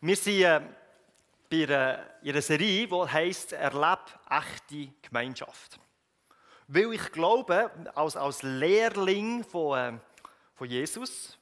[0.00, 0.60] Wir sind äh,
[1.50, 1.64] bei
[2.24, 3.98] einer, Serie, die heisst «Erleb
[4.30, 5.80] echte Gemeinschaft».
[6.68, 9.98] Weil ich glaube, als, Lehrling von, äh,
[10.54, 11.36] von Jesus,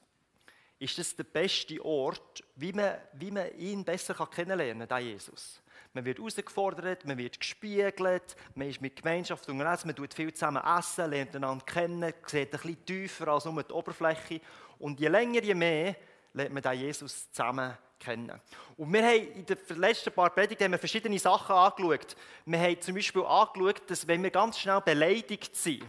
[0.79, 5.61] ist das der beste Ort, wie man, wie man ihn besser kennenlernen kann, Jesus.
[5.93, 10.63] Man wird herausgefordert, man wird gespiegelt, man ist mit Gemeinschaft unterwegs, man tut viel zusammen
[10.79, 14.41] essen, lernt einander kennen, sieht ein bisschen tiefer als nur die Oberfläche.
[14.79, 15.95] Und je länger, je mehr
[16.33, 18.41] lernt man den Jesus zusammen kennen.
[18.77, 22.17] Und wir haben in den letzten paar Predigten verschiedene Sachen angeschaut.
[22.45, 25.85] Wir haben zum Beispiel angeschaut, dass wenn wir ganz schnell beleidigt sind,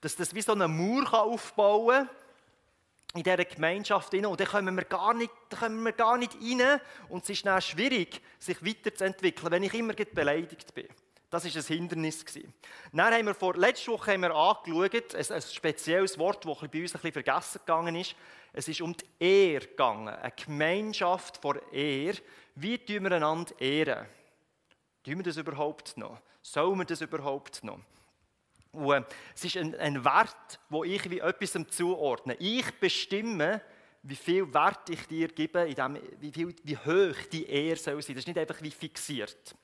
[0.00, 2.16] dass das wie so eine Mauer aufbauen kann,
[3.14, 4.14] in dieser Gemeinschaft.
[4.14, 6.80] Und dann kommen wir gar nicht, kommen wir gar nicht rein.
[7.08, 10.88] Und es ist dann schwierig, sich weiterzuentwickeln, wenn ich immer beleidigt bin.
[11.30, 12.24] Das war ein Hindernis.
[12.92, 16.64] Dann haben wir vor, letzte Woche haben wir angeschaut, ein, ein spezielles Wort, das bei
[16.64, 18.16] uns ein bisschen vergessen gegangen ist.
[18.52, 22.18] Es ist um die Ehre gegangen, eine Gemeinschaft vor Ehre.
[22.56, 24.06] Wie tun wir einander ehren?
[25.04, 26.20] Tun wir das überhaupt noch?
[26.42, 27.78] Sollen wir das überhaupt noch?
[28.72, 29.02] Und äh,
[29.34, 32.34] es ist ein, ein Wert, wo ich wie etwas zuordne.
[32.40, 33.60] Ich bestimme,
[34.02, 38.02] wie viel Wert ich dir gebe, in dem, wie, viel, wie hoch die Ehre soll
[38.02, 38.14] sein.
[38.14, 39.54] Das ist nicht einfach wie fixiert.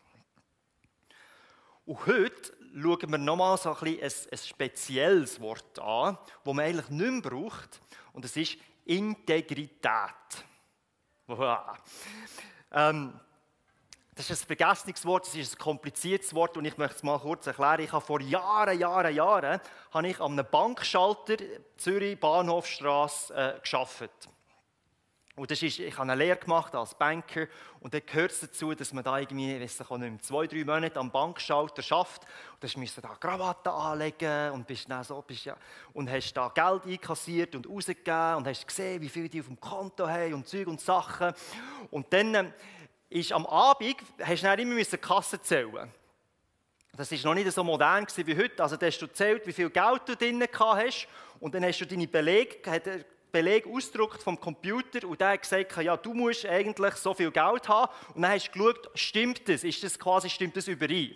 [1.87, 6.65] Und heute schauen wir nochmal so ein, bisschen ein, ein spezielles Wort an, das man
[6.65, 7.81] eigentlich nicht mehr braucht.
[8.12, 9.73] Und das ist Integrität.
[12.73, 13.20] Ähm,
[14.17, 17.19] das ist ein vergessenes Wort, das ist ein kompliziertes Wort und ich möchte es mal
[17.19, 17.81] kurz erklären.
[17.81, 19.61] Ich habe vor Jahren, Jahren, Jahren
[19.93, 21.37] habe ich an einem Bankschalter
[21.77, 24.11] Zürich Bahnhofstrasse äh, geschafft.
[25.37, 27.47] Und das ist, ich habe eine Lehre gemacht als Banker
[27.81, 30.98] und dann gehört es dazu, dass man da irgendwie, ich weiß nicht zwei, drei Monate
[30.98, 32.23] am Bankschalter schafft
[32.55, 35.55] und dann musst du da Krawatte anlegen und bist dann so, bist ja,
[35.93, 39.61] und hast da Geld einkassiert und rausgegeben und hast gesehen, wie viel die auf dem
[39.61, 41.34] Konto haben und Zeug und Sachen.
[41.91, 42.53] Und dann ähm,
[43.11, 45.93] ist am Abend, hast du immer die Kasse zählen
[46.97, 48.62] das war noch nicht so modern wie heute.
[48.62, 51.09] Also, da hast du gezählt, wie viel Geld du drin hast.
[51.41, 52.87] Und dann hast du deine Belege, hat
[53.37, 57.69] Beleg ausgedruckt vom Computer und der hat gesagt, ja, du musst eigentlich so viel Geld
[57.69, 57.93] haben.
[58.15, 59.63] Und dann hast du geschaut, stimmt das?
[59.63, 61.15] Ist das quasi, stimmt das überein?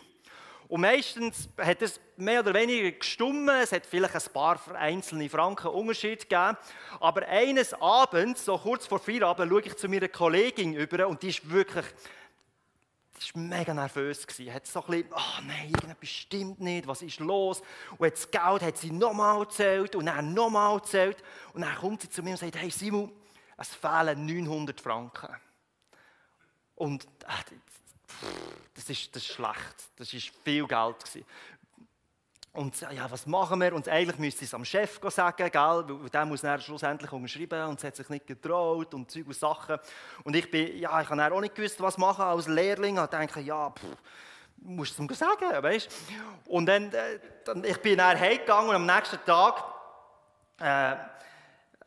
[0.68, 3.56] Und meistens hat es mehr oder weniger gestummen.
[3.62, 6.58] Es hat vielleicht ein paar einzelne Franken Unterschied gegeben.
[7.00, 11.30] Aber eines Abends, so kurz vor Feierabend, schaue ich zu meiner Kollegin über und die
[11.30, 11.86] ist wirklich,
[13.20, 14.26] die war mega nervös.
[14.30, 17.62] Sie hat so ein bisschen, oh nein, irgendetwas stimmt nicht, was ist los?
[17.98, 21.22] Und das Geld hat sie nochmal gezählt und dann nochmal gezählt.
[21.52, 23.12] Und dann kommt sie zu mir und sagt, hey Simon,
[23.56, 25.36] es fehlen 900 Franken.
[26.76, 27.54] Und äh,
[28.74, 29.74] das ist, das ist schlecht.
[29.96, 31.04] Das war viel Geld.
[31.04, 31.26] Gewesen.
[32.52, 33.72] Und ja, was machen wir?
[33.72, 35.84] Und eigentlich müsste es am Chef sagen, gell?
[35.86, 39.36] weil der muss dann schlussendlich unterschreiben und es hat sich nicht getraut und Zeug und
[39.36, 39.78] Sachen.
[40.24, 42.98] Und ich bin, ja, ich habe auch nicht gewusst, was machen als Lehrling.
[42.98, 43.96] Ich dachte, ja, pff,
[44.56, 45.88] musst du es ihm sagen, weißt
[46.46, 49.62] Und dann, äh, dann, ich bin dann heimgegangen und am nächsten Tag
[50.60, 50.96] äh, äh,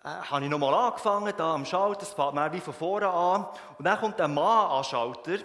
[0.04, 3.46] habe ich nochmal angefangen, da am Schalter, es fängt mir wie von vorne an.
[3.78, 5.40] Und dann kommt ein Mann an Schalter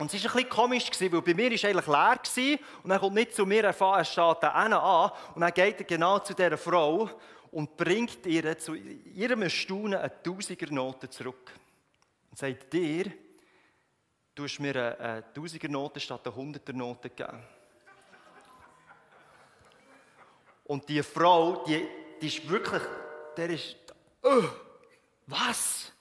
[0.00, 3.00] und es war ein bisschen komisch, weil bei mir war eigentlich leer gewesen, und dann
[3.00, 4.72] kommt nicht zu mir, er steht da an
[5.34, 7.10] und dann geht er genau zu dieser Frau
[7.50, 11.52] und bringt ihr zu ihrem Erstaunen eine Tausigernote zurück.
[12.30, 13.12] Und sagt dir,
[14.34, 17.42] du hast mir eine Tausigernote statt eine Hunderternote gegeben.
[20.64, 21.86] Und die Frau, die,
[22.22, 22.82] die ist wirklich,
[23.36, 23.76] der ist,
[24.22, 24.44] oh,
[25.26, 25.92] was?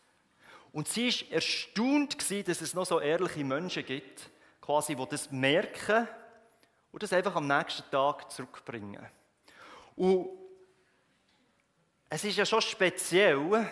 [0.72, 4.30] Und sie war erstaunt, dass es noch so ehrliche Menschen gibt,
[4.62, 6.08] quasi, die das merken
[6.92, 9.06] und das einfach am nächsten Tag zurückbringen.
[9.96, 10.30] Und
[12.10, 13.70] es ist ja schon speziell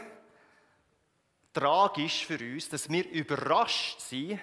[1.53, 4.39] tragisch für uns, dass wir überrascht sind,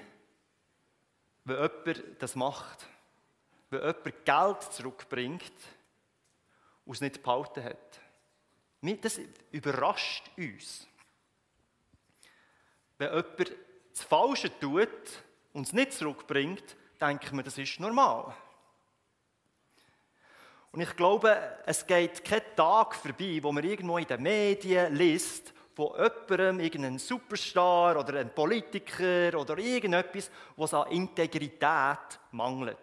[1.44, 2.86] wenn jemand das macht.
[3.70, 5.52] Wenn jemand Geld zurückbringt
[6.84, 8.00] und es nicht behalten hat.
[9.02, 10.86] Das überrascht uns.
[13.10, 13.56] Wenn jemand
[13.92, 14.88] das Falsche tut
[15.52, 18.34] und es nicht zurückbringt, denken wir, das ist normal.
[20.72, 21.36] Und ich glaube,
[21.66, 26.98] es geht kein Tag vorbei, wo man irgendwo in den Medien liest, von jemandem, irgendeinem
[26.98, 32.76] Superstar oder einem Politiker oder irgendetwas, was an Integrität mangelt.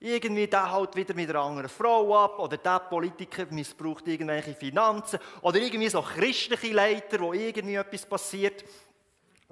[0.00, 5.20] Irgendwie der haut wieder mit einer anderen Frau ab oder der Politiker missbraucht irgendwelche Finanzen
[5.42, 8.64] oder irgendwie so christliche Leiter, wo irgendwie etwas passiert.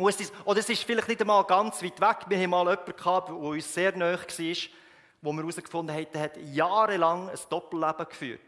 [0.08, 2.17] Es oder es ist vielleicht nicht einmal ganz weit weg.
[2.29, 4.56] Wir haben mal jemanden gehabt, der uns sehr nahe war,
[5.23, 8.41] wo wir herausgefunden haben, der hat jahrelang ein Doppelleben geführt.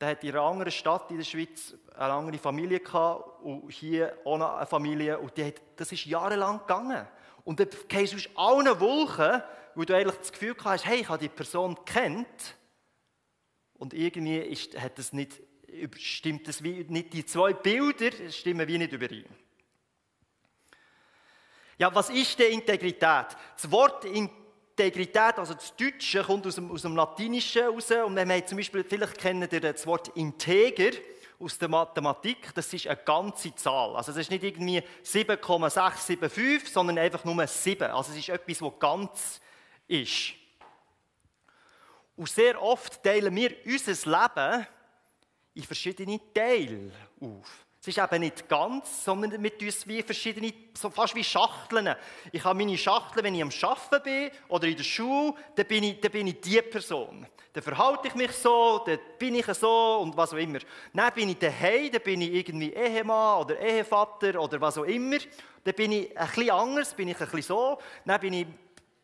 [0.00, 4.16] Der hat in einer anderen Stadt in der Schweiz eine andere Familie gehabt und hier
[4.24, 5.18] noch eine Familie.
[5.18, 7.06] Und die hat, das ist jahrelang gegangen.
[7.44, 9.42] Und dann gehst du aus allen Wolken,
[9.74, 12.56] wo du eigentlich das Gefühl hast, hey, ich habe die Person kennt.
[13.74, 15.40] Und irgendwie ist, hat das nicht,
[15.96, 19.24] stimmt das wie, nicht die zwei Bilder stimmen wie nicht überein.
[21.78, 23.36] Ja, was ist denn Integrität?
[23.54, 27.90] Das Wort Integrität, also das Deutsche, kommt aus dem, aus dem Latinischen heraus.
[27.92, 30.90] Und wenn wir zum Beispiel, vielleicht kennen ihr das Wort Integer
[31.38, 33.94] aus der Mathematik, das ist eine ganze Zahl.
[33.94, 37.92] Also es ist nicht irgendwie 7,675, sondern einfach nur 7.
[37.92, 39.40] Also es ist etwas, das ganz
[39.86, 40.32] ist.
[42.16, 44.66] Und sehr oft teilen wir unser Leben
[45.54, 46.90] in verschiedene Teile
[47.20, 47.67] auf.
[47.88, 51.94] Es ist eben nicht ganz, sondern wir tun es wie verschiedene, so fast wie Schachteln.
[52.32, 55.84] Ich habe meine Schachtel, wenn ich am Arbeiten bin oder in der Schule, dann bin
[55.84, 57.26] ich, dann bin ich die Person.
[57.50, 60.58] Dann verhalte ich mich so, dann bin ich so und was auch immer.
[60.92, 65.16] Dann bin ich daheim, dann bin ich irgendwie Ehemann oder Ehevater oder was auch immer.
[65.64, 67.78] Dann bin ich ein bisschen anders, bin ich ein bisschen so.
[68.04, 68.46] Dann bin ich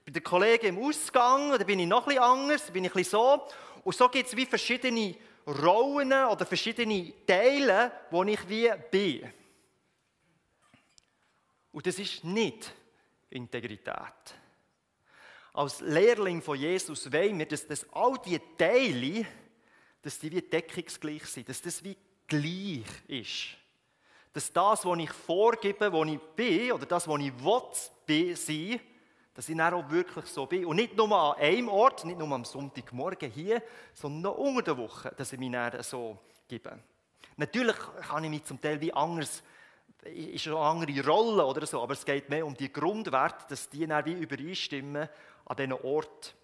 [0.05, 2.91] bei den Kollegen im Ausgang, dann bin ich noch ein bisschen anders, dann bin ich
[2.91, 3.47] ein bisschen so.
[3.83, 5.15] Und so gibt es wie verschiedene
[5.47, 9.33] Rollen oder verschiedene Teile, wo ich wie bin.
[11.73, 12.73] Und das ist nicht
[13.31, 14.35] Integrität.
[15.53, 19.27] Als Lehrling von Jesus wollen wir, dass, dass all diese Teile,
[20.03, 23.57] dass die wie deckungsgleich sind, dass das wie gleich ist.
[24.33, 27.33] Dass das, was ich vorgebe, wo ich bin, oder das, was ich
[28.07, 28.81] will sein,
[29.35, 30.65] dass ich dann auch wirklich so bin.
[30.65, 34.79] Und nicht nur an einem Ort, nicht nur am Sonntagmorgen hier, sondern noch unter der
[34.79, 36.79] Woche, dass ich mich dann so gebe.
[37.37, 37.77] Natürlich
[38.09, 39.43] kann ich mich zum Teil wie anders,
[40.05, 43.87] ist eine andere Rolle oder so, aber es geht mehr um die Grundwerte, dass die
[43.87, 45.09] dann wie übereinstimmen
[45.47, 46.35] an den Ort,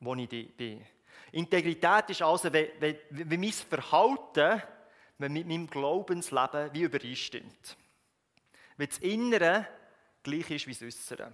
[0.00, 0.84] wo ich bin.
[1.32, 4.62] Integrität ist also, wie, wie, wie mein Verhalten
[5.18, 7.76] wenn mit meinem Glaubensleben wie übereinstimmt.
[8.76, 9.66] Wenn das Innere
[10.22, 11.32] gleich ist wie das Äußere.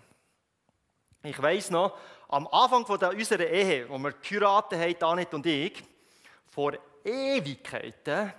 [1.22, 5.82] Ich weiß noch, am Anfang unserer Ehe, wo wir geheiratet haben, Annette und ich,
[6.50, 6.72] vor
[7.04, 8.32] Ewigkeiten,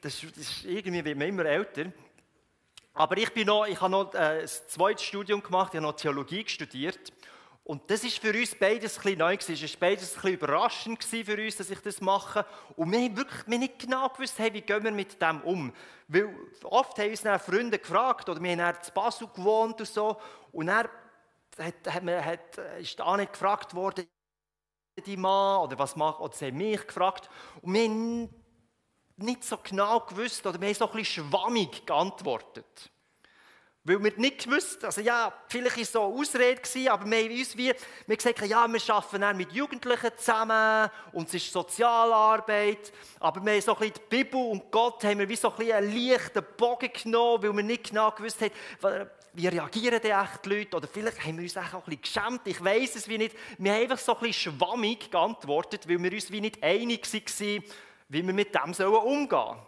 [0.00, 1.92] das, ist irgendwie, wird man immer älter,
[2.94, 5.94] aber ich, bin noch, ich habe noch äh, ein zweites Studium gemacht, ich habe noch
[5.94, 7.12] Theologie studiert.
[7.62, 9.64] Und das ist für uns beides ein neu gewesen.
[9.64, 12.44] Es war beides ein bisschen überraschend für uns, dass ich das mache.
[12.74, 15.72] Und wir haben wirklich wir nicht genau gewusst, hey, wie gehen wir mit dem um.
[16.08, 16.34] Weil
[16.64, 20.16] oft haben uns dann Freunde gefragt, oder wir haben dann in Basel gewohnt und so.
[20.50, 20.88] Und dann
[21.58, 24.06] hat, hat, man, hat, ist auch nicht gefragt worden,
[25.06, 27.28] die Mann, oder was macht, oder sie haben mich gefragt.
[27.62, 28.28] Und wir haben
[29.16, 32.90] nicht so genau gewusst, oder wir haben so ein bisschen schwammig geantwortet.
[33.84, 37.24] Weil wir nicht gewusst, also ja, vielleicht war es so eine Ausrede, gewesen, aber wir
[37.24, 37.72] haben uns wie,
[38.06, 43.52] wir gesagt, ja, wir arbeiten dann mit Jugendlichen zusammen und es ist Sozialarbeit, aber wir
[43.52, 45.96] haben so ein bisschen die Bibel und Gott haben wir wie so ein bisschen einen
[45.96, 50.76] leichten Bogen genommen, weil wir nicht genau gewusst haben, wie reagieren die echt die Leute?
[50.76, 53.36] Oder vielleicht haben wir uns auch ein bisschen geschämt, ich weiß es wie nicht.
[53.58, 57.64] Wir haben einfach so ein bisschen schwammig geantwortet, weil wir uns wie nicht einig waren,
[58.08, 59.58] wie wir mit dem umgehen sollen.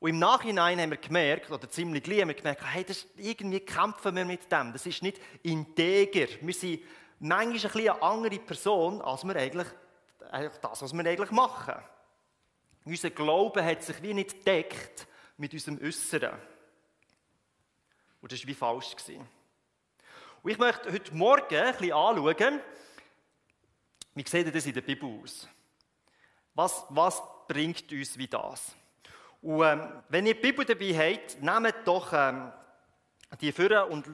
[0.00, 3.60] Und im Nachhinein haben wir gemerkt, oder ziemlich gleich haben wir gemerkt, hey, das, irgendwie
[3.60, 4.72] kämpfen wir mit dem.
[4.72, 6.26] Das ist nicht integer.
[6.40, 6.80] Wir sind
[7.20, 9.68] manchmal ein bisschen eine andere Person, als wir eigentlich
[10.60, 11.74] das, was wir eigentlich machen.
[12.84, 15.06] Unser Glaube hat sich wie nicht deckt
[15.36, 16.32] mit unserem Äußeren.
[18.22, 18.94] Und das war wie falsch.
[20.42, 22.60] Und ich möchte heute Morgen ein bisschen anschauen,
[24.14, 25.48] wie sieht das in der Bibel aus?
[26.54, 28.74] Was, was bringt uns wie das?
[29.40, 32.52] Und ähm, wenn ihr die Bibel dabei habt, nehmt doch ähm,
[33.40, 34.04] die vor und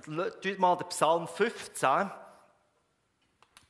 [0.41, 2.11] tut mal den Psalm 15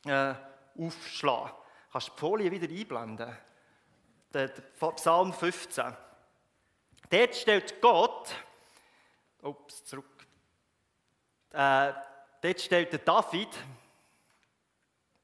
[0.04, 0.35] äh,
[0.78, 1.52] aufschlagen.
[1.90, 3.37] Kannst du die Folie wieder einblenden?
[4.33, 5.97] Der, der Psalm 15.
[7.11, 8.35] Dort stellt Gott,
[9.42, 10.17] ups, zurück,
[11.52, 11.93] äh,
[12.43, 13.49] dort stellt der David,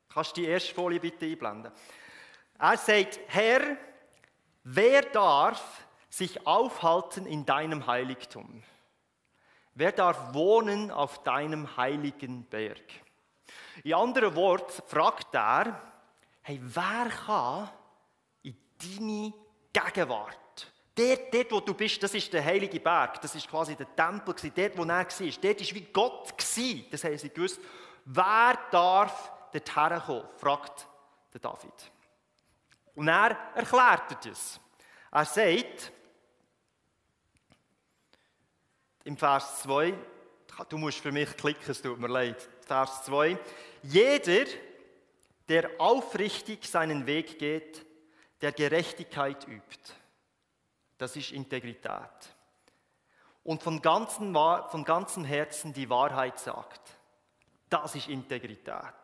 [0.09, 1.73] kannst du die erste Folie bitte einblenden?
[2.59, 3.77] Er sagt, Herr,
[4.63, 8.63] wer darf sich aufhalten in deinem Heiligtum?
[9.75, 12.83] Wer darf wohnen auf deinem heiligen Berg?
[13.83, 15.81] In anderen Worten fragt er,
[16.43, 17.69] hey, wer kann
[18.43, 19.33] in deine
[19.73, 20.39] Gegenwart
[20.97, 23.21] Dort, dort, wo du bist, das ist der heilige Berg.
[23.21, 24.35] Das ist quasi der Tempel.
[24.55, 25.07] Dort, wo er war.
[25.07, 26.35] Dort war wie Gott.
[26.91, 27.61] Das haben sie gewusst.
[28.05, 30.25] Wer darf dort herkommen?
[30.37, 30.87] fragt
[31.33, 31.73] der David.
[32.95, 34.61] Und er erklärt das.
[35.11, 35.93] Er sagt,
[39.05, 39.95] im Vers 2,
[40.69, 42.49] du musst für mich klicken, es tut mir leid.
[42.67, 43.37] Vers 2,
[43.83, 44.45] jeder,
[45.49, 47.85] der aufrichtig seinen Weg geht,
[48.41, 49.95] der Gerechtigkeit übt.
[51.05, 52.35] Das ist Integrität.
[53.43, 56.81] Und von ganzem, von ganzem Herzen die Wahrheit sagt.
[57.69, 58.95] Das ist Integrität.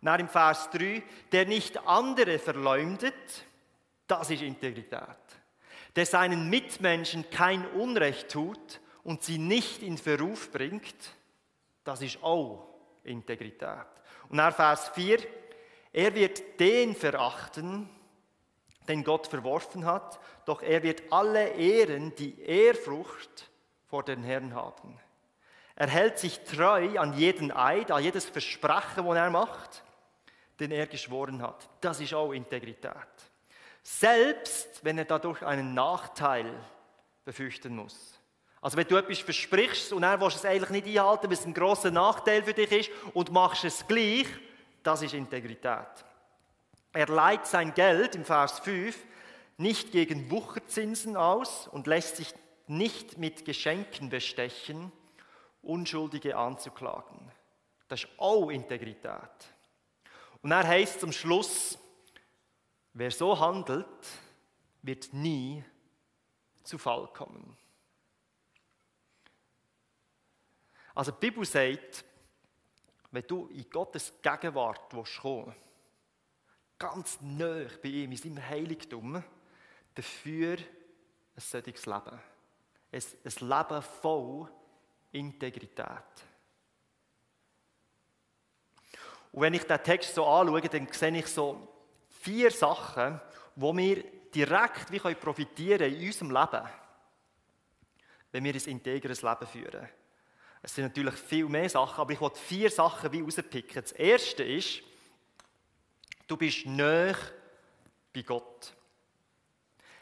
[0.00, 3.44] Und dann im Vers 3, der nicht andere verleumdet,
[4.06, 5.02] das ist Integrität.
[5.96, 11.14] Der seinen Mitmenschen kein Unrecht tut und sie nicht in Verruf bringt,
[11.84, 12.70] das ist auch
[13.04, 13.86] Integrität.
[14.30, 15.18] Und dann Vers 4,
[15.92, 17.90] er wird den verachten,
[18.88, 23.50] den Gott verworfen hat, doch er wird alle Ehren, die Ehrfrucht
[23.86, 24.98] vor den Herrn haben.
[25.76, 29.84] Er hält sich treu an jeden Eid, an jedes Versprechen, das er macht,
[30.58, 31.68] den er geschworen hat.
[31.80, 32.92] Das ist auch Integrität.
[33.82, 36.52] Selbst wenn er dadurch einen Nachteil
[37.24, 38.18] befürchten muss.
[38.60, 41.54] Also wenn du etwas versprichst und er willst es eigentlich nicht einhalten, weil es ein
[41.54, 44.26] großer Nachteil für dich ist und machst es gleich,
[44.82, 45.86] das ist Integrität.
[46.92, 48.96] Er leiht sein Geld im Vers 5
[49.58, 52.34] nicht gegen Wucherzinsen aus und lässt sich
[52.66, 54.92] nicht mit Geschenken bestechen,
[55.62, 57.30] Unschuldige anzuklagen.
[57.88, 59.30] Das ist auch Integrität.
[60.42, 61.78] Und er heißt zum Schluss,
[62.92, 63.86] wer so handelt,
[64.82, 65.64] wird nie
[66.62, 67.56] zu Fall kommen.
[70.94, 72.04] Also die Bibel sagt,
[73.10, 74.90] wenn du in Gottes Gegenwart
[75.20, 75.54] kommen
[76.78, 79.22] ganz nah bei ihm, in seinem Heiligtum,
[79.94, 82.18] dafür ein solches Leben.
[82.90, 84.48] Ein, ein Leben voll
[85.12, 85.88] Integrität.
[89.32, 91.68] Und wenn ich den Text so anschaue, dann sehe ich so
[92.08, 93.20] vier Sachen,
[93.56, 94.02] wo wir
[94.34, 96.68] direkt wie profitieren in unserem Leben,
[98.32, 99.88] wenn wir ein integres Leben führen.
[100.62, 103.82] Es sind natürlich viel mehr Sachen, aber ich wollte vier Sachen wie rauspicken.
[103.82, 104.82] Das erste ist,
[106.28, 107.16] du bist näher
[108.14, 108.72] bei Gott.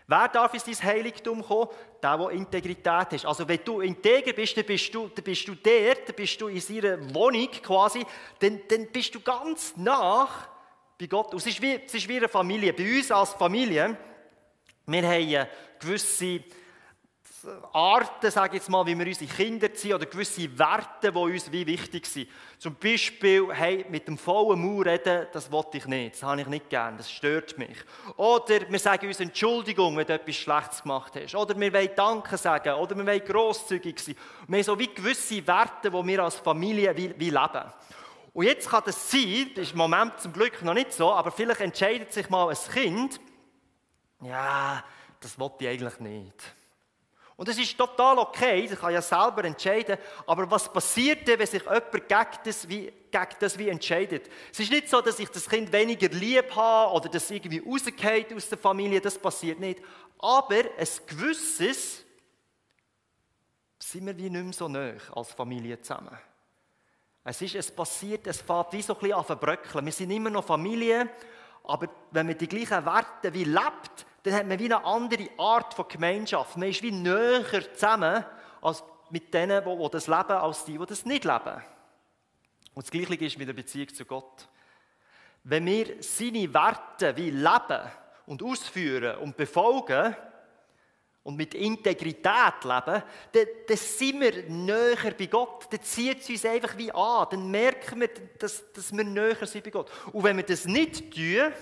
[0.09, 1.69] Wer darf in dein Heiligtum kommen?
[2.01, 3.25] Der, der Integrität hat.
[3.25, 6.47] Also wenn du integer bist, dann bist du, dann bist du der, dann bist du
[6.47, 8.05] in seiner Wohnung quasi,
[8.39, 10.49] dann, dann bist du ganz nach
[10.99, 11.33] bei Gott.
[11.33, 12.73] Und es ist, wie, es ist wie eine Familie.
[12.73, 13.97] Bei uns als Familie,
[14.87, 15.49] wir haben
[15.81, 16.41] gewisse
[17.73, 21.51] Arten, sage ich jetzt mal, wie wir unsere Kinder ziehen oder gewisse Werte, die uns
[21.53, 22.29] wie wichtig sind.
[22.59, 26.47] Zum Beispiel, hey, mit dem vollen Mauer reden, das wollte ich nicht, das habe ich
[26.47, 27.77] nicht gern, das stört mich.
[28.17, 31.35] Oder wir sagen uns Entschuldigung, wenn du etwas Schlechtes gemacht hast.
[31.35, 34.17] Oder wir wollen Danke sagen, oder wir wollen grosszügig sein.
[34.49, 37.73] Wir haben so wie gewisse Werte, die wir als Familie wie, wie leben.
[38.33, 41.31] Und jetzt kann das sein, das ist im Moment zum Glück noch nicht so, aber
[41.31, 43.21] vielleicht entscheidet sich mal ein Kind,
[44.21, 44.85] ja,
[45.21, 46.55] das wollte ich eigentlich nicht.
[47.37, 51.47] Und das ist total okay, ich kann ja selber entscheiden, aber was passiert denn, wenn
[51.47, 54.31] sich jemand gegen das, wie, gegen das wie entscheidet?
[54.51, 58.33] Es ist nicht so, dass ich das Kind weniger lieb habe oder dass irgendwie rausgeht
[58.33, 59.83] aus der Familie, das passiert nicht.
[60.19, 62.05] Aber ein gewisses
[63.79, 66.17] sind wir wie nicht mehr so nah als Familie zusammen.
[67.23, 69.85] Es, ist, es passiert, es fängt wie so ein bisschen an zu bröckeln.
[69.85, 71.11] Wir sind immer noch Familie,
[71.65, 75.73] aber wenn man die gleichen Werte wie lebt, dann hat man wie eine andere Art
[75.73, 76.57] von Gemeinschaft.
[76.57, 78.25] Man ist wie näher zusammen
[78.61, 81.63] als mit denen, die das leben, als die, die das nicht leben.
[82.75, 84.49] Und das Gleiche ist mit der Beziehung zu Gott.
[85.45, 87.81] Wenn wir seine Werte wie leben
[88.27, 90.17] und ausführen und befolgen
[91.23, 95.69] und mit Integrität leben, dann, dann sind wir näher bei Gott.
[95.71, 97.29] Dann zieht es uns einfach wie an.
[97.31, 99.89] Dann merken wir, dass, dass wir näher sind bei Gott.
[100.13, 101.53] Und wenn wir das nicht tun,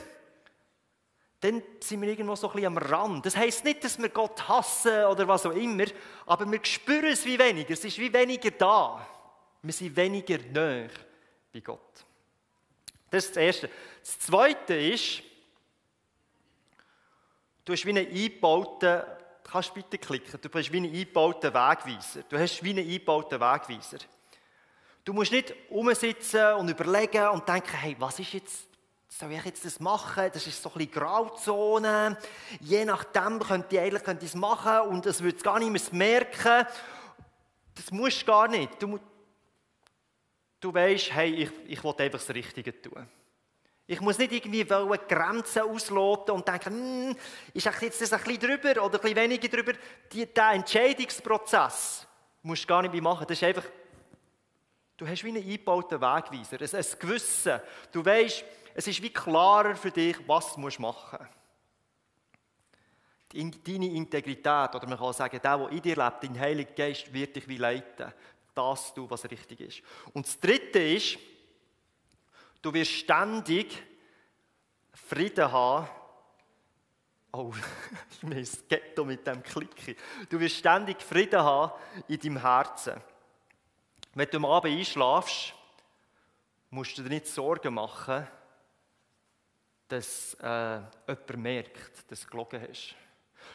[1.44, 3.26] dann sind wir irgendwo so ein bisschen am Rand.
[3.26, 5.84] Das heisst nicht, dass wir Gott hassen oder was auch immer,
[6.24, 7.74] aber wir spüren es wie weniger.
[7.74, 9.06] Es ist wie weniger da.
[9.60, 10.88] Wir sind weniger näher
[11.52, 12.02] bei Gott.
[13.10, 13.70] Das ist das Erste.
[14.00, 15.22] Das Zweite ist,
[17.66, 19.02] du hast wie einen eingebauten,
[19.44, 22.22] kannst bitte klicken, du hast wie einen eingebauten Wegweiser.
[22.26, 23.98] Du hast wie einen eingebauten Wegweiser.
[25.04, 28.73] Du musst nicht umsitzen und überlegen und denken, hey, was ist jetzt
[29.18, 30.28] soll ich jetzt das machen?
[30.32, 32.18] Das ist so ein bisschen Grauzone.
[32.60, 36.66] Je nachdem könnte ich eigentlich könnte es machen und es würde gar nicht mehr merken.
[37.76, 38.82] Das musst du gar nicht.
[38.82, 38.98] Du,
[40.60, 43.08] du weißt, hey, ich, ich will einfach das Richtige tun.
[43.86, 47.16] Ich muss nicht irgendwie Grenzen ausloten und denken, hm,
[47.52, 49.74] ist jetzt das ein bisschen drüber oder ein bisschen weniger drüber.
[50.10, 52.06] Die, der Entscheidungsprozess
[52.42, 53.26] musst du gar nicht mehr machen.
[53.28, 53.64] Das ist einfach,
[54.96, 57.60] du hast wie einen eingebauten Wegweiser, ein, ein Gewissen.
[57.92, 58.44] Du weißt,
[58.74, 61.10] es ist wie klarer für dich, was du machen musst.
[63.66, 67.34] Deine Integrität, oder man kann sagen, der, der in dir lebt, dein Heiliger Geist, wird
[67.34, 68.12] dich wie leiten.
[68.54, 69.82] Das du, was richtig ist.
[70.12, 71.18] Und das Dritte ist,
[72.62, 73.82] du wirst ständig
[74.92, 75.88] Frieden haben
[77.36, 77.52] Oh,
[78.12, 79.96] ich bin Ghetto mit dem Klicken.
[80.28, 81.72] Du wirst ständig Frieden haben
[82.06, 82.94] in deinem Herzen.
[84.14, 85.52] Wenn du am Abend einschlafst,
[86.70, 88.24] musst du dir nicht Sorgen machen,
[89.94, 92.96] dass äh, jemand merkt, dass du gelogen hast.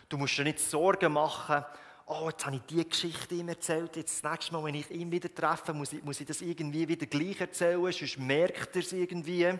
[0.08, 1.65] Du musst dir nicht Sorgen machen,
[2.05, 5.12] oh, jetzt habe ich diese Geschichte ihm erzählt, jetzt das nächste Mal, wenn ich ihn
[5.12, 8.93] wieder treffe, muss ich, muss ich das irgendwie wieder gleich erzählen, sonst merkt er es
[8.93, 9.53] irgendwie.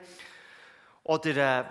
[1.04, 1.64] Oder, äh,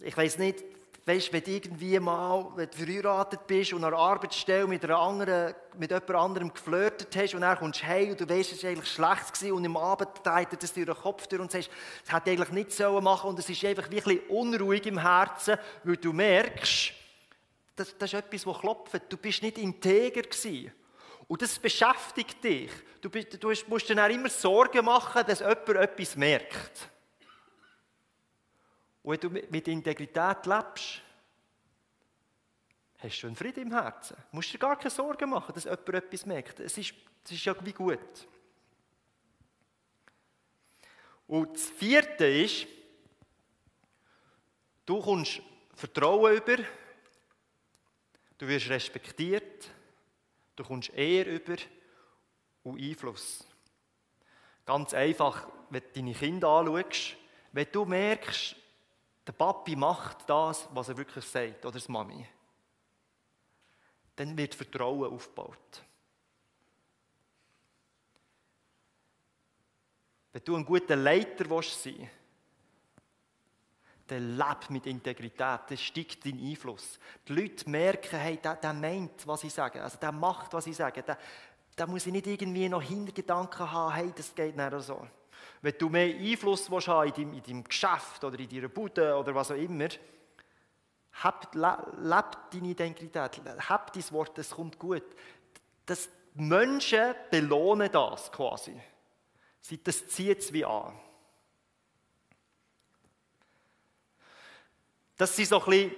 [0.00, 0.64] ich weiß nicht,
[1.06, 4.98] weißt, wenn du irgendwie mal wenn du verheiratet bist und an der Arbeitsstelle mit, einer
[4.98, 8.62] anderen, mit jemand anderem geflirtet hast und dann kommst du heim und du weißt, es
[8.62, 11.50] war eigentlich schlecht gewesen und am Abend dreht dir das durch den Kopf durch und
[11.50, 11.70] sagst,
[12.04, 15.96] das hätte ich eigentlich nicht machen und es ist einfach wirklich unruhig im Herzen, weil
[15.96, 16.92] du merkst,
[17.76, 19.02] das, das ist etwas, das klopft.
[19.08, 20.72] Du bist nicht integer gewesen.
[21.26, 22.70] Und das beschäftigt dich.
[23.00, 26.90] Du, bist, du musst dir dann immer Sorgen machen, dass jemand etwas merkt.
[29.04, 31.00] Und wenn du mit Integrität lebst,
[32.98, 34.16] hast du einen Frieden im Herzen.
[34.30, 36.58] Du musst dir gar keine Sorgen machen, dass jemand etwas merkt.
[36.58, 36.92] Es ist,
[37.28, 38.26] ist ja wie gut.
[41.28, 42.66] Und das Vierte ist,
[44.84, 45.40] du kommst
[45.74, 46.64] Vertrauen über,
[48.44, 49.70] Du wirst respektiert,
[50.56, 51.56] du kommst Ehr über
[52.64, 53.46] und Einfluss.
[54.66, 57.16] Ganz einfach, wenn du deine Kinder anschaust,
[57.52, 58.56] wenn du merkst,
[59.26, 62.26] der Papi macht das, was er wirklich sagt, oder das Mami,
[64.16, 65.82] dann wird Vertrauen aufgebaut.
[70.32, 71.88] Wenn du ein guter Leiter sein willst,
[74.08, 76.98] der lebt mit Integrität, der steigt dein Einfluss.
[77.26, 80.76] Die Leute merken, hey, der, der meint, was ich sage, also der macht, was ich
[80.76, 81.02] sage.
[81.76, 85.06] Der muss ich nicht irgendwie noch Hintergedanken haben, hey, das geht nicht so.
[85.64, 89.16] Wenn du mehr Einfluss willst haben in deinem, in deinem Geschäft oder in deiner Bude
[89.16, 89.88] oder was auch immer,
[91.22, 95.04] hab, leb deine Integrität, hab dein Wort, das kommt gut.
[95.86, 98.78] Das, Menschen belohnen das quasi.
[99.82, 100.92] Das zieht es wie an.
[105.16, 105.92] Das sind so ein bisschen,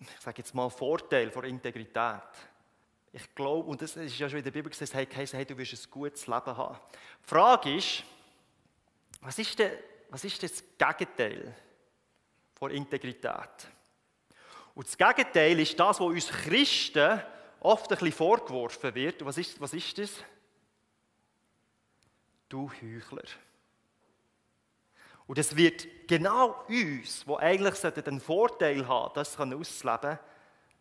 [0.00, 2.20] ich sage jetzt mal, Vorteile von Integrität.
[3.14, 5.72] Ich glaube, und das ist ja schon in der Bibel gesagt, hey, hey, du wirst
[5.72, 6.78] ein gutes Leben haben.
[7.24, 8.04] Die Frage ist,
[9.26, 9.72] was ist, denn,
[10.10, 11.52] was ist das Gegenteil
[12.54, 13.68] von Integrität?
[14.72, 17.20] Und das Gegenteil ist das, was uns Christen
[17.58, 19.24] oft ein bisschen vorgeworfen wird.
[19.24, 20.10] was ist, was ist das?
[22.48, 23.24] Du Heuchler.
[25.26, 30.20] Und es wird genau uns, wo eigentlich den Vorteil haben, das auszuleben,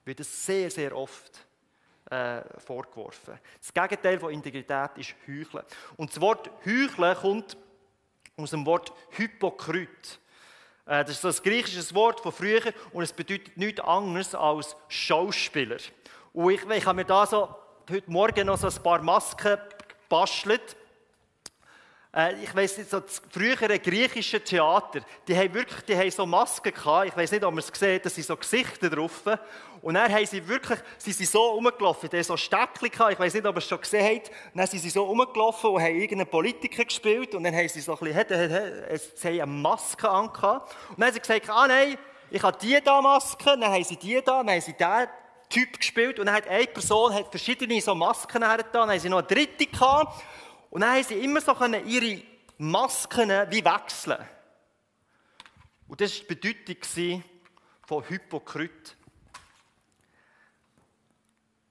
[0.03, 1.43] wird es sehr, sehr oft
[2.11, 3.39] äh, vorgeworfen.
[3.59, 5.65] Das Gegenteil von Integrität ist Heucheln.
[5.97, 7.57] Und das Wort Heucheln kommt
[8.37, 10.19] aus dem Wort Hypokrit.
[10.85, 15.77] Äh, das ist ein griechisches Wort von früher und es bedeutet nichts anderes als Schauspieler.
[16.33, 17.47] Und ich, ich habe mir da so
[17.89, 20.75] heute Morgen noch so ein paar Masken gebastelt
[22.15, 26.25] äh, ich weiß nicht, so das frühere griechische Theater, die haben wirklich, die haben so
[26.25, 27.09] Masken gehabt.
[27.09, 29.23] Ich weiß nicht, ob man es sieht, dass sie so Gesichter drauf.
[29.81, 33.13] Und dann haben sie wirklich, sie sind so rumgelaufen, die haben so Stäckchen gehabt.
[33.13, 34.29] Ich weiß nicht, ob ihr es schon gesehen habt.
[34.29, 37.35] Und dann sind sie so rumgelaufen und haben irgendeinen Politiker gespielt.
[37.35, 40.73] Und dann haben sie so ein bisschen, sie haben eine Maske angehabt.
[40.89, 41.97] Und dann haben sie gesagt, ah nein,
[42.31, 43.43] ich habe die da Maske.
[43.43, 45.07] Dann haben sie die da, dann haben sie diesen
[45.49, 46.17] Typ gespielt.
[46.17, 48.57] Und dann hat eine Person hat verschiedene so Masken da.
[48.57, 50.23] Dann haben sie noch eine dritte gehabt.
[50.69, 52.23] Und dann haben sie immer so ihre
[52.57, 54.25] Masken wie wechseln.
[55.87, 57.23] Und das war die Bedeutung
[57.85, 58.95] von Hypokrit.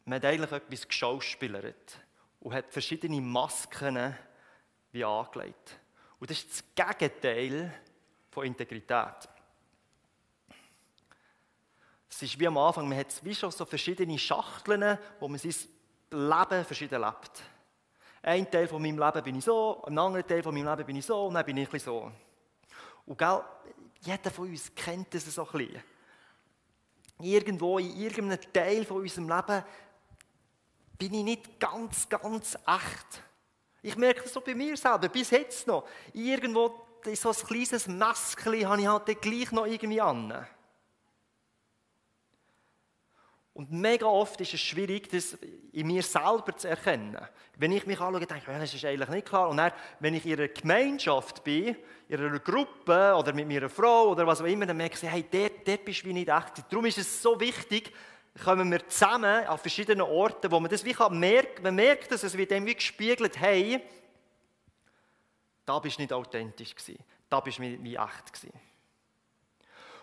[0.05, 1.99] Man hat eigentlich etwas geschauspielert
[2.41, 4.17] und hat verschiedene Masken
[4.93, 5.79] wie angelegt.
[6.21, 7.73] Und das ist das Gegenteil
[8.31, 9.29] von Integrität.
[12.09, 15.55] Es ist wie am Anfang, man hat wie schon so verschiedene Schachteln, wo man sein
[16.11, 17.43] Leben verschieden lebt.
[18.27, 20.97] Ein Teil von meinem Leben bin ich so, ein anderer Teil von meinem Leben bin
[20.97, 22.11] ich so und dann bin ich ein bisschen so.
[23.05, 23.41] Und gell,
[24.01, 25.83] jeder von uns kennt das so ein bisschen.
[27.21, 29.63] Irgendwo in irgendeinem Teil von unserem Leben
[30.97, 33.23] bin ich nicht ganz, ganz echt.
[33.83, 35.87] Ich merke das so bei mir selber, bis jetzt noch.
[36.15, 36.81] Irgendwo
[37.13, 40.47] so ein kleines Mäskchen habe ich halt gleich noch irgendwie an.
[43.55, 45.39] Und mega oft ist es schwierig, das
[45.73, 47.17] in mir selber zu erkennen.
[47.57, 49.49] Wenn ich mich anschaue, denke ich, das ist eigentlich nicht klar.
[49.49, 51.77] Und dann, wenn ich in einer Gemeinschaft bin,
[52.09, 55.25] in einer Gruppe oder mit meiner Frau oder was auch immer, dann merke ich, hey,
[55.31, 56.65] dort, dort bist du wie nicht echt.
[56.69, 57.93] Darum ist es so wichtig,
[58.43, 62.37] kommen wir zusammen an verschiedenen Orten, wo man das wie merken, man merkt, dass es
[62.37, 63.81] wird dem wie gespiegelt, hey,
[65.65, 66.99] da bist du nicht authentisch gewesen,
[67.31, 68.53] da bist du wie echt gewesen.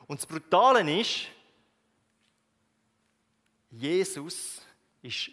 [0.07, 1.27] Und das Brutale ist,
[3.71, 4.61] Jesus
[5.01, 5.31] ist,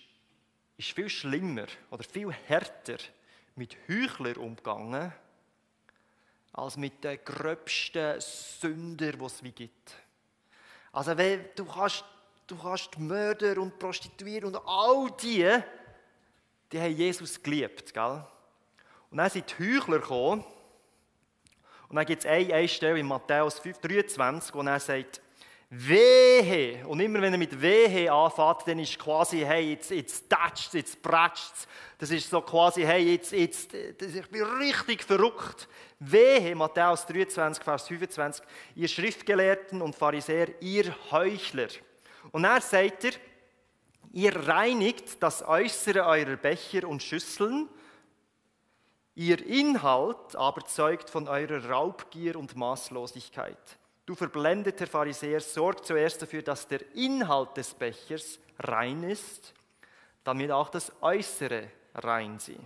[0.76, 2.98] ist viel schlimmer oder viel härter
[3.56, 5.12] mit Heuchlern umgegangen,
[6.52, 9.94] als mit den gröbsten Sündern, die es wie gibt.
[10.92, 12.04] Also wenn du kannst,
[12.46, 15.58] du kannst Mörder und Prostituieren und all die,
[16.70, 18.24] die haben Jesus geliebt, gell?
[19.10, 20.44] Und dann sind die Heuchler gekommen
[21.88, 25.20] und dann gibt es eine, eine Stelle in Matthäus 5, 23, wo er sagt,
[25.70, 26.86] Wehe.
[26.86, 30.24] Und immer wenn er mit Wehe anfängt, dann ist quasi, hey, jetzt, jetzt
[30.72, 31.52] jetzt prätscht
[31.98, 35.68] Das ist so quasi, hey, jetzt, jetzt, ich bin richtig verrückt.
[35.98, 38.44] Wehe, Matthäus 23, Vers 25,
[38.76, 41.68] ihr Schriftgelehrten und Pharisäer, ihr Heuchler.
[42.30, 43.12] Und er sagt er,
[44.12, 47.68] ihr reinigt das Äußere eurer Becher und Schüsseln,
[49.14, 53.78] ihr Inhalt aber zeugt von eurer Raubgier und Maßlosigkeit.
[54.08, 59.52] Du verblendeter Pharisäer, sorg zuerst dafür, dass der Inhalt des Bechers rein ist,
[60.24, 62.56] damit auch das Äußere rein sei.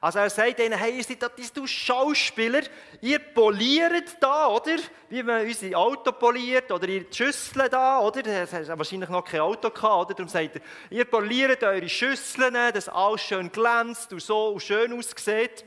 [0.00, 2.62] Also er sagt ihnen, hey, ihr seid das, du Schauspieler,
[3.02, 4.78] ihr poliert da, oder?
[5.10, 8.26] Wie man unser Auto poliert, oder ihr Schüsseln da, oder?
[8.26, 10.14] Es hat wahrscheinlich noch kein Auto gehabt, oder?
[10.14, 14.94] Darum sagt er, ihr poliert eure Schüsseln, dass alles schön glänzt und so und schön
[14.94, 15.62] aussieht.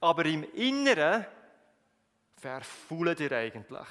[0.00, 1.24] Aber im Inneren
[2.36, 3.88] verfault ihr eigentlich.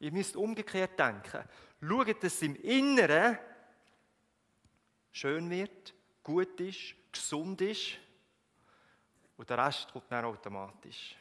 [0.00, 1.44] Ihr müsst umgekehrt denken.
[1.80, 3.38] Schaut, dass es im Inneren
[5.12, 7.94] schön wird, gut ist, gesund ist
[9.36, 11.16] und der Rest kommt dann automatisch.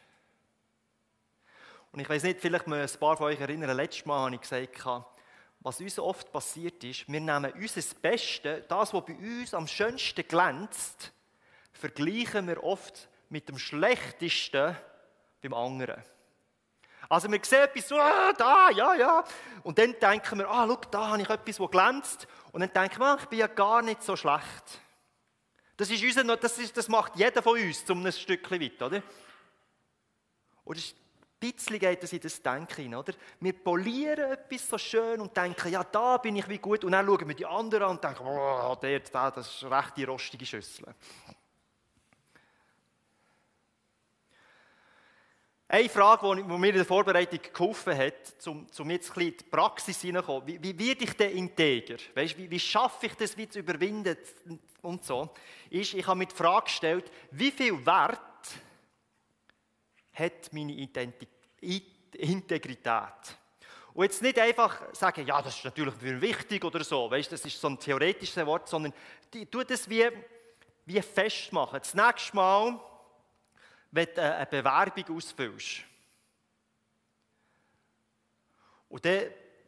[1.91, 4.41] Und ich weiß nicht, vielleicht müssen ein paar von euch erinnern, letztes Mal habe ich
[4.41, 5.07] gesagt,
[5.61, 10.27] was uns oft passiert ist, wir nehmen unser Beste, das, was bei uns am schönsten
[10.27, 11.11] glänzt,
[11.73, 14.75] vergleichen wir oft mit dem Schlechtesten
[15.41, 16.03] beim anderen.
[17.09, 19.23] Also wir sehen etwas so, ah, da, ja, ja.
[19.63, 22.27] Und dann denken wir, ah, schau, da habe ich etwas, das glänzt.
[22.51, 24.81] Und dann denken wir, ah, ich bin ja gar nicht so schlecht.
[25.77, 29.01] Das, ist unser, das, ist, das macht jeder von uns zum ein Stückchen weit, oder?
[30.65, 33.13] Oder ein bisschen geht das in das Denken oder?
[33.39, 36.83] Wir polieren etwas so schön und denken, ja, da bin ich wie gut.
[36.83, 39.95] Und dann schauen wir die anderen an und denken, oh, der, der, das ist recht
[39.95, 40.93] die rostige Schüssel.
[45.69, 48.13] Eine Frage, die mir in der Vorbereitung geholfen hat,
[48.45, 51.97] um, um jetzt ein bisschen in die Praxis hineinzukommen, wie, wie werde ich denn integer?
[52.15, 54.15] Weißt, wie, wie schaffe ich das, wie zu überwinden
[54.81, 55.29] und so,
[55.69, 58.21] ist, ich habe mir die Frage gestellt, wie viel Wert
[60.13, 63.37] hat meine Identität, Integrität?
[63.93, 67.59] Und jetzt nicht einfach sagen, ja, das ist natürlich wichtig oder so, weißt, das ist
[67.59, 68.93] so ein theoretisches Wort, sondern
[69.51, 70.07] tu das wie,
[70.85, 71.79] wie festmachen.
[71.79, 72.79] Das nächste Mal,
[73.97, 75.83] wenn du eine Bewerbung ausfüllst.
[78.89, 79.23] Und dann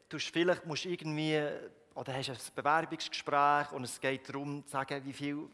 [0.08, 1.42] tust vielleicht, musst du irgendwie,
[1.96, 5.50] oder hast ein Bewerbungsgespräch und es geht darum, zu sagen, wie viel,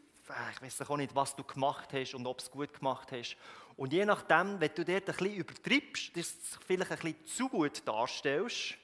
[0.51, 3.37] ich weiß auch nicht, was du gemacht hast und ob du es gut gemacht hast.
[3.77, 6.35] Und je nachdem, wenn du dort ein bisschen übertreibst, das
[6.67, 8.75] vielleicht ein bisschen zu gut darstellst,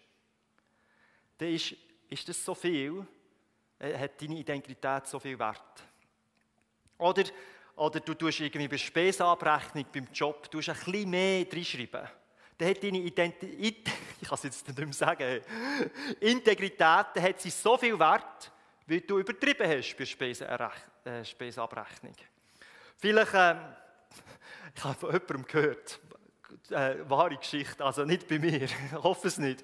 [1.37, 1.75] dann ist,
[2.09, 3.05] ist das so viel,
[3.79, 5.83] äh, hat deine Identität so viel Wert.
[6.97, 7.23] Oder
[7.81, 12.07] oder du tust irgendwie bei Spesenabrechnung beim Job tust ein bisschen mehr reinschreiben.
[12.55, 13.89] Dann hat deine Identität,
[14.21, 15.41] ich kann es jetzt nicht mehr sagen,
[16.19, 18.51] Integrität, dann hat sie so viel Wert,
[18.85, 22.13] wie du übertrieben hast bei äh, Spesenabrechnung.
[22.97, 23.55] Vielleicht, äh,
[24.75, 25.99] ich habe von jemandem gehört,
[26.69, 29.63] äh, wahre Geschichte, also nicht bei mir, ich hoffe es nicht.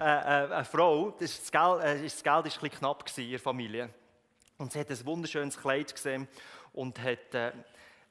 [0.00, 3.40] Äh, äh, eine Frau, das, Geld, äh, das Geld war ein bisschen knapp in ihrer
[3.40, 3.90] Familie.
[4.56, 6.28] Und sie hat ein wunderschönes Kleid gesehen
[6.74, 7.52] und hat, äh,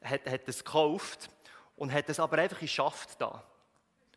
[0.03, 1.29] hat, hat es gekauft
[1.75, 3.43] und hat es aber einfach in Schaft da.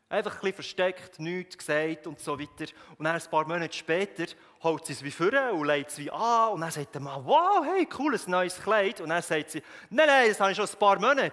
[0.09, 2.73] Einfach ein versteckt, nichts gesagt und so weiter.
[2.97, 4.27] Und dann ein paar Monate später
[4.63, 6.53] holt sie es wie vor und legt es wie an.
[6.53, 9.01] Und dann sagt der Mann, wow, hey, cooles neues Kleid.
[9.01, 11.33] Und dann sagt sie, nein, nein, das habe ich schon ein paar Monate.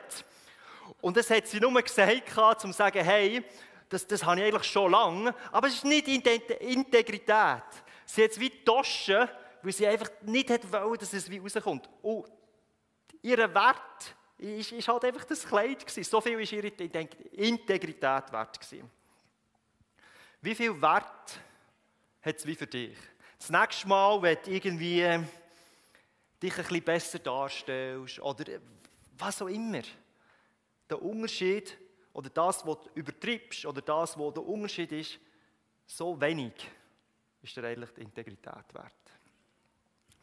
[1.01, 3.43] Und das hat sie nur gesagt, um zu sagen, hey,
[3.89, 5.35] das, das habe ich eigentlich schon lange.
[5.51, 7.63] Aber es ist nicht Integrität.
[8.05, 9.29] Sie hat es wie Taschen,
[9.61, 11.87] weil sie einfach nicht wollte, dass es wie rauskommt.
[12.01, 12.25] Und
[13.23, 16.03] Ihr Wert ist, ist halt einfach das Kleid gewesen.
[16.03, 18.89] So viel ist ihre Integrität wert gewesen.
[20.41, 21.39] Wie viel Wert
[22.21, 22.97] hat es wie für dich?
[23.39, 25.23] Das nächste Mal, wenn du irgendwie äh,
[26.41, 28.59] dich ein bisschen besser darstellst oder
[29.17, 29.81] was auch immer,
[30.89, 31.77] der Unterschied
[32.11, 35.19] oder das, was du übertreibst oder das, was der Unterschied ist,
[35.85, 36.53] so wenig
[37.41, 39.02] ist dir eigentlich die Integrität wert.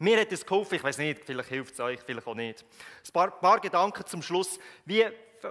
[0.01, 2.65] Mir hat es geholfen, ich weiß nicht, vielleicht hilft es euch, vielleicht auch nicht.
[3.05, 4.57] Ein paar, paar, Gedanken zum Schluss.
[4.83, 5.05] Wie,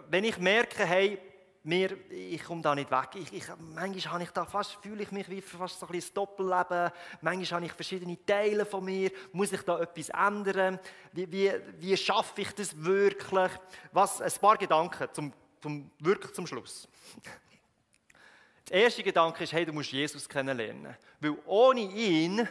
[0.08, 1.20] wenn ich merke, hey,
[1.62, 3.10] mir, ich komme da nicht weg.
[3.14, 6.14] Ich, ich, manchmal habe ich da fast, fühle ich mich wie fast so ein bisschen
[6.14, 6.90] Doppelleben.
[7.20, 9.12] Manchmal habe ich verschiedene Teile von mir.
[9.30, 10.80] Muss ich da etwas ändern?
[11.12, 13.52] Wie, wie, wie schaffe ich das wirklich?
[13.92, 16.88] Was, ein paar Gedanken zum, zum, wirklich zum Schluss.
[18.68, 20.96] Der erste Gedanke ist, hey, du musst Jesus kennenlernen.
[21.20, 22.48] Weil ohne ihn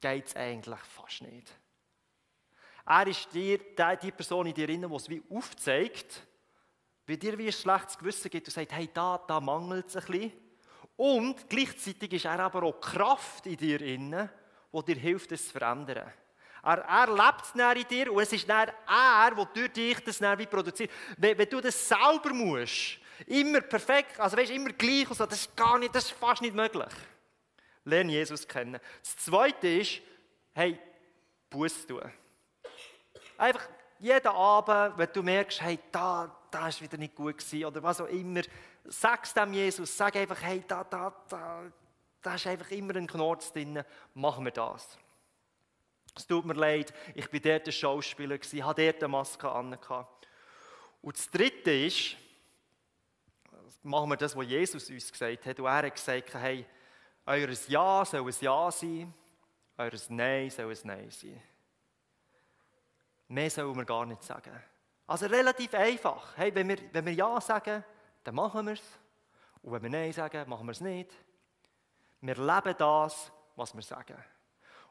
[0.00, 1.50] geht es eigentlich fast nicht.
[2.86, 3.58] Er ist dir,
[3.96, 6.26] die Person in dir, die es wie aufzeigt,
[7.06, 10.04] wie dir wie ein schlechtes Gewissen gibt und sagt, hey, da, da mangelt es ein
[10.06, 10.32] bisschen.
[10.96, 13.80] Und gleichzeitig ist er aber auch Kraft in dir
[14.72, 16.12] die dir hilft, es zu verändern.
[16.62, 20.18] Er, er lebt es in dir und es ist dann er, der durch dich das
[20.18, 20.90] dann wie produziert.
[21.16, 25.40] Wenn, wenn, du das selber musst, immer perfekt, also weißt, immer gleich und so, das
[25.40, 26.92] ist gar nicht, das ist fast nicht möglich.
[27.84, 28.80] Lerne Jesus kennen.
[29.02, 30.00] Das Zweite ist,
[30.54, 30.78] hey,
[31.48, 32.02] Buß tun.
[33.38, 37.82] Einfach jeden Abend, wenn du merkst, hey, da, da ist wieder nicht gut gewesen oder
[37.82, 38.42] was auch immer,
[38.84, 41.62] sag es dem Jesus, sag einfach, hey, da, da, da,
[42.22, 43.82] da ist einfach immer ein Knorz drin,
[44.14, 44.98] machen wir das.
[46.16, 49.78] Es tut mir leid, ich war dort ein Schauspieler, hatte dort eine Maske an.
[51.02, 52.16] Und das Dritte ist,
[53.82, 55.60] machen wir das, was Jesus uns gesagt hat.
[55.60, 56.66] Und er hat gesagt, hey,
[57.30, 59.14] eures Ja soll ein Ja sein,
[59.78, 61.40] eures Nein soll ein Nein sein.
[63.28, 64.52] Mehr sollen wir gar nicht sagen.
[65.06, 66.36] Also relativ einfach.
[66.36, 67.84] Hey, wenn, wir, wenn wir Ja sagen,
[68.24, 68.82] dann machen wir es.
[69.62, 71.12] Und wenn wir Nein sagen, machen wir es nicht.
[72.20, 74.16] Wir leben das, was wir sagen.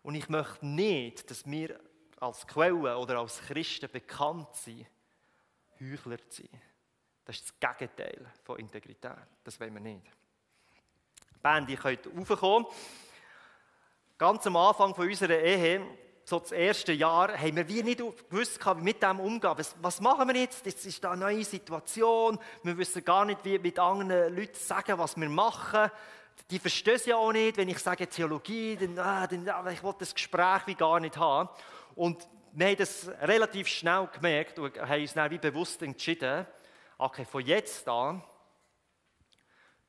[0.01, 1.79] Und ich möchte nicht, dass wir
[2.19, 4.87] als Quelle oder als Christen bekannt sind,
[5.79, 6.61] Heuchler zu sein.
[7.25, 9.11] Das ist das Gegenteil von Integrität.
[9.43, 10.18] Das wollen wir nicht.
[11.41, 12.67] Band, ihr könnt raufkommen.
[14.17, 15.81] Ganz am Anfang von unserer Ehe
[16.25, 17.97] so das erste Jahr, haben wir wie nicht
[18.29, 19.53] gewusst, wie wir mit dem umgehen.
[19.55, 20.65] Was, was machen wir jetzt?
[20.65, 22.37] Jetzt ist da eine neue Situation.
[22.61, 25.89] Wir wissen gar nicht, wie mit anderen Leuten sagen, was wir machen.
[26.51, 29.83] Die verstehen es ja auch nicht, wenn ich sage Theologie, dann, ah, dann ah, ich
[29.83, 31.49] will das Gespräch wie gar nicht haben.
[31.95, 36.45] Und wir haben das relativ schnell gemerkt und haben uns dann wie bewusst entschieden,
[36.97, 38.21] okay, von jetzt an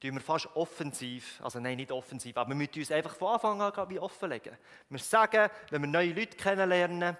[0.00, 3.60] tun wir fast offensiv, also nein, nicht offensiv, aber wir müssen uns einfach von Anfang
[3.60, 4.56] an wie offenlegen.
[4.88, 7.16] Wir sagen, wenn wir neue Leute kennenlernen,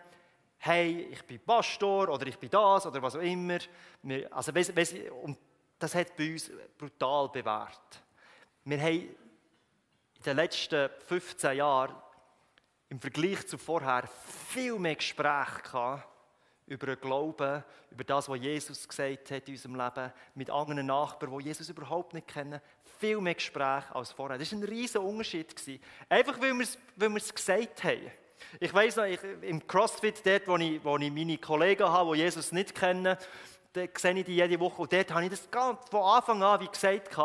[0.58, 3.58] hey, ich bin Pastor oder ich bin das oder was auch immer.
[4.30, 4.52] Also,
[5.22, 5.38] und
[5.78, 8.02] das hat bei uns brutal bewährt.
[8.64, 9.16] Wir haben
[10.16, 11.94] in den letzten 15 Jahren
[12.88, 14.08] im Vergleich zu vorher
[14.48, 16.06] viel mehr Gespräche gehabt
[16.70, 21.36] über den Glauben, über das, was Jesus gesagt hat in unserem Leben, mit anderen Nachbarn,
[21.38, 22.60] die Jesus überhaupt nicht kennen.
[23.00, 24.38] Viel mehr Gespräche als vorher.
[24.38, 25.52] Das war ein riesiger Unterschied.
[26.08, 28.12] Einfach weil wir es, gesagt haben.
[28.60, 32.22] Ich weiss noch, ich, im CrossFit, dort, wo ich, wo ich meine Kollegen habe, die
[32.22, 33.16] Jesus nicht kennen,
[33.72, 34.82] da sehe ich die jede Woche.
[34.82, 37.16] Und dort habe ich das ganz von Anfang an wie gesagt.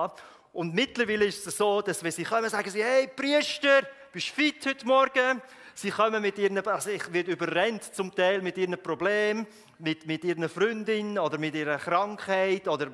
[0.53, 4.33] Und mittlerweile ist es so, dass wenn sie kommen, sagen sie, hey Priester, bist du
[4.33, 5.41] fit heute Morgen?
[5.77, 9.45] Sie kommen mit ihren, also ich werde überrennt zum Teil mit ihren Problemen,
[9.77, 12.91] mit, mit ihren Freundin oder mit ihrer Krankheit oder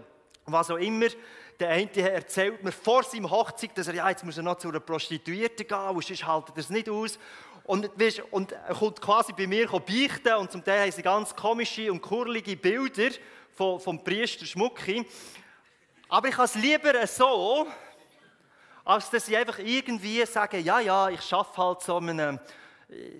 [0.47, 1.05] was auch immer.
[1.59, 4.69] Der eine erzählt mir vor seinem Hochzeit, dass er, ja, jetzt muss er noch zu
[4.69, 7.19] einer Prostituierten gehen, und sonst hält er das nicht aus.
[7.65, 11.35] Und, weißt, und er kommt quasi bei mir beichten und zum Teil haben sie ganz
[11.35, 13.11] komische und kurlige Bilder
[13.53, 15.05] vom, vom Priester Schmucki.
[16.09, 17.67] Aber ich habe es lieber so,
[18.83, 22.39] als dass sie einfach irgendwie sagen, ja, ja, ich schaffe halt so einem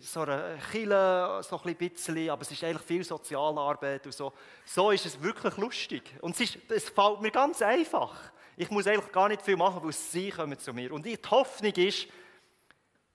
[0.01, 4.33] so einer Kille, so ein bisschen, aber es ist eigentlich viel Sozialarbeit und so.
[4.65, 6.03] So ist es wirklich lustig.
[6.21, 8.31] Und es, ist, es fällt mir ganz einfach.
[8.57, 10.91] Ich muss eigentlich gar nicht viel machen, weil sie kommen zu mir.
[10.91, 12.07] Und die Hoffnung ist,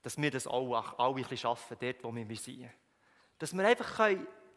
[0.01, 2.69] dass wir das auch alle ein bisschen schaffen, dort, wo wir sind.
[3.37, 4.09] Dass wir einfach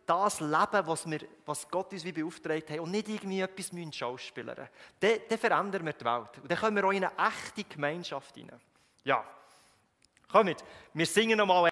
[0.06, 4.68] das leben was, wir, was Gott uns wie beauftragt hat und nicht irgendwie etwas schauspielern
[4.98, 6.38] dann, dann verändern wir die Welt.
[6.42, 8.60] Und dann kommen wir auch in eine echte Gemeinschaft hinein.
[9.04, 9.24] Ja,
[10.30, 11.62] kommt, wir singen nochmal